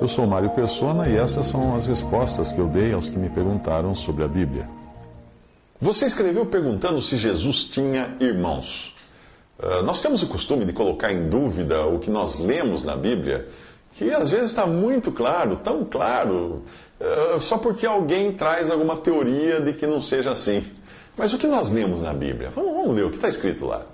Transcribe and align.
Eu 0.00 0.06
sou 0.06 0.28
Mário 0.28 0.50
Persona 0.50 1.08
e 1.08 1.16
essas 1.16 1.48
são 1.48 1.74
as 1.74 1.88
respostas 1.88 2.52
que 2.52 2.60
eu 2.60 2.68
dei 2.68 2.92
aos 2.92 3.08
que 3.08 3.18
me 3.18 3.28
perguntaram 3.28 3.96
sobre 3.96 4.22
a 4.22 4.28
Bíblia. 4.28 4.68
Você 5.80 6.06
escreveu 6.06 6.46
perguntando 6.46 7.02
se 7.02 7.16
Jesus 7.16 7.64
tinha 7.64 8.16
irmãos. 8.20 8.94
Uh, 9.58 9.82
nós 9.82 10.00
temos 10.00 10.22
o 10.22 10.28
costume 10.28 10.64
de 10.64 10.72
colocar 10.72 11.12
em 11.12 11.28
dúvida 11.28 11.84
o 11.84 11.98
que 11.98 12.12
nós 12.12 12.38
lemos 12.38 12.84
na 12.84 12.96
Bíblia, 12.96 13.48
que 13.96 14.12
às 14.12 14.30
vezes 14.30 14.50
está 14.50 14.68
muito 14.68 15.10
claro, 15.10 15.56
tão 15.56 15.84
claro, 15.84 16.62
uh, 17.00 17.40
só 17.40 17.58
porque 17.58 17.84
alguém 17.84 18.30
traz 18.30 18.70
alguma 18.70 18.98
teoria 18.98 19.60
de 19.60 19.72
que 19.72 19.86
não 19.86 20.00
seja 20.00 20.30
assim. 20.30 20.64
Mas 21.16 21.32
o 21.32 21.38
que 21.38 21.48
nós 21.48 21.72
lemos 21.72 22.02
na 22.02 22.14
Bíblia? 22.14 22.50
Vamos, 22.50 22.72
vamos 22.72 22.94
ler 22.94 23.04
o 23.04 23.10
que 23.10 23.16
está 23.16 23.28
escrito 23.28 23.66
lá. 23.66 23.84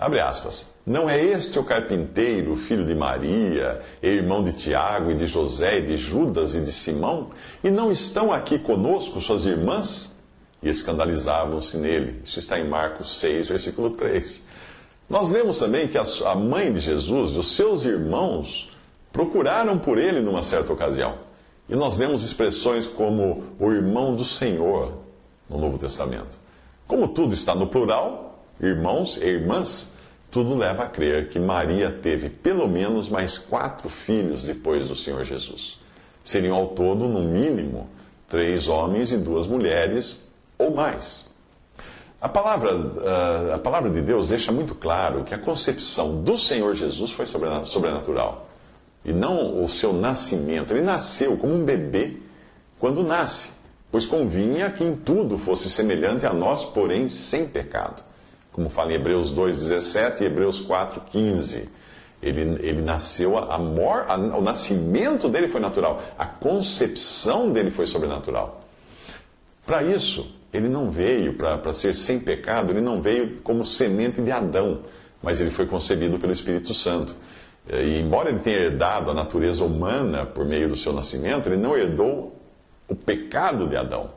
Abre 0.00 0.18
aspas. 0.18 0.70
Não 0.86 1.10
é 1.10 1.22
este 1.22 1.58
o 1.58 1.62
carpinteiro, 1.62 2.56
filho 2.56 2.86
de 2.86 2.94
Maria, 2.94 3.82
irmão 4.02 4.42
de 4.42 4.54
Tiago 4.54 5.10
e 5.10 5.14
de 5.14 5.26
José 5.26 5.76
e 5.76 5.82
de 5.82 5.98
Judas 5.98 6.54
e 6.54 6.60
de 6.62 6.72
Simão? 6.72 7.28
E 7.62 7.68
não 7.68 7.92
estão 7.92 8.32
aqui 8.32 8.58
conosco 8.58 9.20
suas 9.20 9.44
irmãs? 9.44 10.16
E 10.62 10.70
escandalizavam-se 10.70 11.76
nele. 11.76 12.18
Isso 12.24 12.38
está 12.38 12.58
em 12.58 12.66
Marcos 12.66 13.20
6, 13.20 13.48
versículo 13.48 13.90
3. 13.90 14.42
Nós 15.08 15.30
lemos 15.30 15.58
também 15.58 15.86
que 15.86 15.98
a 15.98 16.34
mãe 16.34 16.72
de 16.72 16.80
Jesus 16.80 17.32
e 17.32 17.38
os 17.38 17.54
seus 17.54 17.84
irmãos 17.84 18.70
procuraram 19.12 19.78
por 19.78 19.98
ele 19.98 20.22
numa 20.22 20.42
certa 20.42 20.72
ocasião. 20.72 21.18
E 21.68 21.76
nós 21.76 21.98
lemos 21.98 22.24
expressões 22.24 22.86
como 22.86 23.44
o 23.58 23.70
irmão 23.70 24.14
do 24.14 24.24
Senhor 24.24 24.94
no 25.46 25.58
Novo 25.58 25.76
Testamento. 25.76 26.38
Como 26.86 27.08
tudo 27.08 27.34
está 27.34 27.54
no 27.54 27.66
plural, 27.66 28.29
irmãos 28.60 29.16
e 29.16 29.24
irmãs, 29.24 29.92
tudo 30.30 30.54
leva 30.54 30.84
a 30.84 30.88
crer 30.88 31.28
que 31.28 31.38
Maria 31.38 31.90
teve 31.90 32.28
pelo 32.28 32.68
menos 32.68 33.08
mais 33.08 33.36
quatro 33.36 33.88
filhos 33.88 34.44
depois 34.44 34.88
do 34.88 34.94
Senhor 34.94 35.24
Jesus. 35.24 35.78
Seriam 36.22 36.56
ao 36.56 36.68
todo, 36.68 37.08
no 37.08 37.22
mínimo, 37.22 37.88
três 38.28 38.68
homens 38.68 39.10
e 39.10 39.16
duas 39.16 39.46
mulheres 39.46 40.28
ou 40.56 40.72
mais. 40.72 41.28
A 42.20 42.28
palavra, 42.28 42.70
ah, 43.02 43.54
a 43.54 43.58
palavra 43.58 43.90
de 43.90 44.02
Deus 44.02 44.28
deixa 44.28 44.52
muito 44.52 44.74
claro 44.74 45.24
que 45.24 45.34
a 45.34 45.38
concepção 45.38 46.22
do 46.22 46.36
Senhor 46.36 46.74
Jesus 46.74 47.10
foi 47.10 47.24
sobrenatural. 47.26 48.46
E 49.02 49.12
não 49.12 49.64
o 49.64 49.68
seu 49.68 49.92
nascimento. 49.94 50.72
Ele 50.72 50.82
nasceu 50.82 51.38
como 51.38 51.54
um 51.54 51.64
bebê 51.64 52.18
quando 52.78 53.02
nasce, 53.02 53.50
pois 53.90 54.04
convinha 54.04 54.70
que 54.70 54.84
em 54.84 54.94
tudo 54.94 55.38
fosse 55.38 55.70
semelhante 55.70 56.26
a 56.26 56.34
nós, 56.34 56.62
porém 56.62 57.08
sem 57.08 57.48
pecado. 57.48 58.02
Como 58.52 58.68
fala 58.68 58.92
em 58.92 58.96
Hebreus 58.96 59.32
2,17 59.32 60.20
e 60.20 60.24
Hebreus 60.24 60.62
4,15. 60.62 61.68
Ele, 62.22 62.40
ele 62.60 62.82
nasceu, 62.82 63.38
a 63.38 63.58
mor, 63.58 64.04
a, 64.06 64.16
o 64.16 64.42
nascimento 64.42 65.28
dele 65.28 65.48
foi 65.48 65.60
natural, 65.60 66.02
a 66.18 66.26
concepção 66.26 67.50
dele 67.50 67.70
foi 67.70 67.86
sobrenatural. 67.86 68.60
Para 69.64 69.82
isso, 69.82 70.30
ele 70.52 70.68
não 70.68 70.90
veio 70.90 71.34
para 71.34 71.72
ser 71.72 71.94
sem 71.94 72.18
pecado, 72.18 72.72
ele 72.72 72.80
não 72.80 73.00
veio 73.00 73.40
como 73.42 73.64
semente 73.64 74.20
de 74.20 74.30
Adão, 74.30 74.80
mas 75.22 75.40
ele 75.40 75.50
foi 75.50 75.64
concebido 75.64 76.18
pelo 76.18 76.32
Espírito 76.32 76.74
Santo. 76.74 77.16
E 77.72 78.00
embora 78.00 78.30
ele 78.30 78.40
tenha 78.40 78.58
herdado 78.58 79.10
a 79.10 79.14
natureza 79.14 79.64
humana 79.64 80.26
por 80.26 80.44
meio 80.44 80.68
do 80.68 80.76
seu 80.76 80.92
nascimento, 80.92 81.48
ele 81.48 81.56
não 81.56 81.76
herdou 81.76 82.36
o 82.88 82.96
pecado 82.96 83.68
de 83.68 83.76
Adão. 83.76 84.08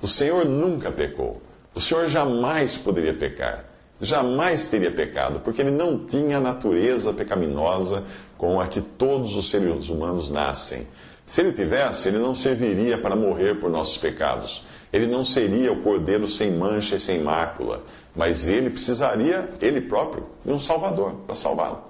O 0.00 0.08
Senhor 0.08 0.46
nunca 0.46 0.90
pecou. 0.90 1.40
O 1.74 1.80
Senhor 1.80 2.08
jamais 2.08 2.76
poderia 2.76 3.14
pecar. 3.14 3.64
Jamais 4.00 4.66
teria 4.66 4.90
pecado, 4.90 5.40
porque 5.40 5.62
ele 5.62 5.70
não 5.70 5.96
tinha 5.96 6.38
a 6.38 6.40
natureza 6.40 7.12
pecaminosa 7.12 8.02
com 8.36 8.60
a 8.60 8.66
que 8.66 8.80
todos 8.80 9.36
os 9.36 9.48
seres 9.48 9.88
humanos 9.88 10.28
nascem. 10.28 10.86
Se 11.24 11.40
ele 11.40 11.52
tivesse, 11.52 12.08
ele 12.08 12.18
não 12.18 12.34
serviria 12.34 12.98
para 12.98 13.14
morrer 13.14 13.60
por 13.60 13.70
nossos 13.70 13.96
pecados. 13.96 14.64
Ele 14.92 15.06
não 15.06 15.24
seria 15.24 15.72
o 15.72 15.80
cordeiro 15.80 16.26
sem 16.26 16.50
mancha 16.50 16.96
e 16.96 17.00
sem 17.00 17.22
mácula, 17.22 17.82
mas 18.14 18.48
ele 18.48 18.68
precisaria, 18.70 19.48
ele 19.60 19.80
próprio, 19.80 20.26
de 20.44 20.52
um 20.52 20.60
Salvador 20.60 21.14
para 21.26 21.36
salvá-lo. 21.36 21.84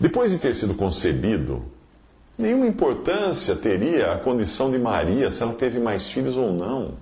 Depois 0.00 0.32
de 0.32 0.38
ter 0.38 0.54
sido 0.54 0.74
concebido, 0.74 1.62
nenhuma 2.36 2.66
importância 2.66 3.54
teria 3.54 4.12
a 4.12 4.18
condição 4.18 4.70
de 4.70 4.78
Maria 4.78 5.30
se 5.30 5.42
ela 5.42 5.52
teve 5.52 5.78
mais 5.78 6.08
filhos 6.08 6.36
ou 6.36 6.52
não. 6.52 6.94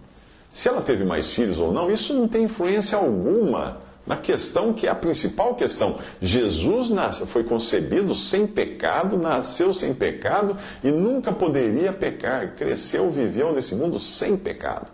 Se 0.52 0.68
ela 0.68 0.82
teve 0.82 1.04
mais 1.04 1.32
filhos 1.32 1.58
ou 1.58 1.72
não, 1.72 1.90
isso 1.90 2.12
não 2.12 2.28
tem 2.28 2.44
influência 2.44 2.98
alguma 2.98 3.78
na 4.06 4.16
questão 4.16 4.72
que 4.72 4.86
é 4.86 4.90
a 4.90 4.94
principal 4.94 5.54
questão. 5.54 5.98
Jesus 6.20 6.90
nasce, 6.90 7.26
foi 7.26 7.44
concebido 7.44 8.14
sem 8.14 8.46
pecado, 8.46 9.16
nasceu 9.16 9.72
sem 9.72 9.94
pecado 9.94 10.56
e 10.82 10.90
nunca 10.90 11.32
poderia 11.32 11.92
pecar. 11.92 12.54
Cresceu, 12.54 13.10
viveu 13.10 13.52
nesse 13.52 13.74
mundo 13.74 13.98
sem 13.98 14.36
pecado. 14.36 14.90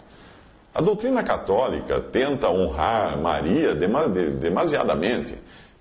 A 0.74 0.80
doutrina 0.80 1.22
católica 1.24 1.98
tenta 1.98 2.50
honrar 2.50 3.19
Maria 3.20 3.75
demasiadamente 3.75 5.34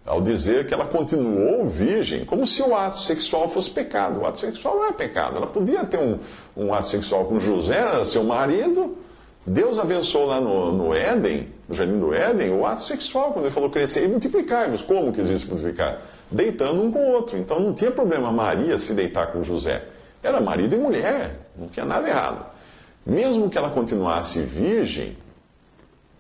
ao 0.04 0.22
dizer 0.22 0.66
que 0.66 0.74
ela 0.74 0.86
continuou 0.86 1.68
virgem, 1.68 2.24
como 2.24 2.48
se 2.48 2.64
o 2.64 2.74
ato 2.74 2.98
sexual 3.00 3.50
fosse 3.50 3.70
pecado. 3.70 4.22
O 4.22 4.26
ato 4.26 4.40
sexual 4.40 4.78
não 4.78 4.86
é 4.86 4.94
pecado. 4.94 5.36
Ela 5.36 5.48
podia 5.48 5.84
ter 5.84 6.00
um, 6.00 6.18
um 6.56 6.74
ato 6.74 6.88
sexual 6.88 7.26
com 7.26 7.38
José, 7.38 8.06
seu 8.06 8.24
marido. 8.24 8.98
Deus 9.48 9.80
abençoou 9.80 10.28
lá 10.28 10.42
no, 10.42 10.74
no 10.74 10.94
Éden 10.94 11.48
no 11.68 11.76
jardim 11.76 12.00
do 12.00 12.14
Éden, 12.14 12.52
o 12.54 12.66
ato 12.66 12.84
sexual, 12.84 13.34
quando 13.34 13.46
ele 13.46 13.54
falou 13.54 13.70
crescer 13.70 14.06
e 14.06 14.08
multiplicar-vos. 14.08 14.82
Como 14.82 15.12
que 15.12 15.20
existe 15.20 15.48
multiplicar? 15.48 16.02
Deitando 16.32 16.82
um 16.82 16.92
com 16.92 17.00
o 17.00 17.12
outro. 17.12 17.38
Então 17.38 17.60
não 17.60 17.74
tinha 17.74 17.92
problema 17.92 18.32
Maria 18.32 18.80
se 18.80 18.94
deitar 18.94 19.28
com 19.28 19.44
José. 19.44 19.84
Era 20.24 20.40
marido 20.40 20.76
e 20.76 20.80
mulher, 20.80 21.36
não 21.58 21.68
tinha 21.68 21.86
nada 21.86 22.08
errado. 22.08 22.46
Mesmo 23.06 23.50
que 23.50 23.58
ela 23.58 23.70
continuasse 23.70 24.42
virgem, 24.42 25.18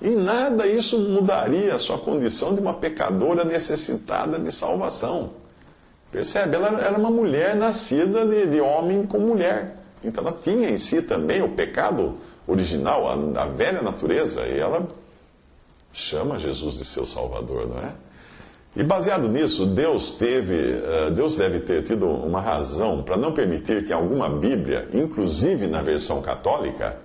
em 0.02 0.16
nada 0.16 0.68
isso 0.68 1.00
mudaria 1.00 1.74
a 1.74 1.80
sua 1.80 1.98
condição 1.98 2.54
de 2.54 2.62
uma 2.62 2.74
pecadora 2.74 3.44
necessitada 3.44 4.38
de 4.38 4.52
salvação. 4.52 5.32
Percebe? 6.12 6.56
Ela 6.56 6.80
era 6.82 6.98
uma 6.98 7.10
mulher 7.10 7.56
nascida 7.56 8.26
de, 8.26 8.46
de 8.48 8.62
homem 8.62 9.04
com 9.04 9.18
mulher. 9.18 9.78
Então 10.04 10.26
ela 10.26 10.38
tinha 10.40 10.70
em 10.70 10.78
si 10.78 11.02
também 11.02 11.42
o 11.42 11.50
pecado 11.50 12.18
original, 12.48 13.08
a, 13.08 13.44
a 13.44 13.46
velha 13.48 13.82
natureza, 13.82 14.48
e 14.48 14.58
ela 14.58 14.88
chama 15.92 16.40
Jesus 16.40 16.78
de 16.78 16.86
seu 16.86 17.06
Salvador, 17.06 17.68
não 17.68 17.80
é? 17.80 17.94
E 18.76 18.84
baseado 18.84 19.28
nisso, 19.28 19.66
Deus 19.66 20.12
teve, 20.12 20.56
eh, 20.56 21.10
Deus 21.10 21.36
deve 21.36 21.62
ter 21.62 21.84
tido 21.84 22.08
uma 22.08 22.40
razão 22.40 23.02
para 23.02 23.18
não 23.18 23.32
permitir 23.32 23.84
que 23.84 23.92
alguma 23.92 24.30
Bíblia, 24.30 24.88
inclusive 24.94 25.66
na 25.66 25.82
versão 25.82 26.22
católica, 26.22 26.98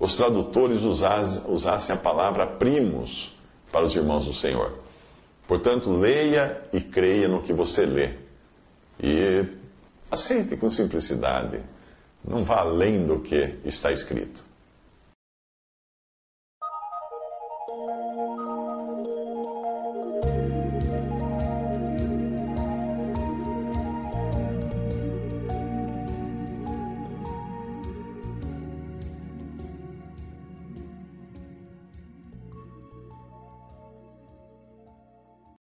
os 0.00 0.16
tradutores 0.16 0.82
usassem 0.82 1.94
a 1.94 1.98
palavra 1.98 2.46
primos 2.46 3.32
para 3.70 3.84
os 3.84 3.94
irmãos 3.94 4.26
do 4.26 4.32
Senhor. 4.32 4.76
Portanto, 5.46 5.88
leia 5.90 6.60
e 6.72 6.80
creia 6.80 7.28
no 7.28 7.40
que 7.40 7.52
você 7.52 7.86
lê. 7.86 8.10
E 9.00 9.44
aceite 10.10 10.56
com 10.56 10.70
simplicidade. 10.70 11.60
Não 12.26 12.42
vá 12.42 12.60
além 12.60 13.06
do 13.06 13.20
que 13.20 13.54
está 13.64 13.92
escrito. 13.92 14.42